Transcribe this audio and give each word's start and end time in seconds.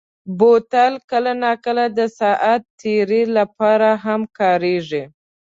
بوتل 0.37 0.93
کله 1.11 1.31
ناکله 1.43 1.85
د 1.97 1.99
ساعت 2.19 2.61
تېرۍ 2.79 3.23
لپاره 3.37 3.89
هم 4.03 4.21
کارېږي. 4.39 5.03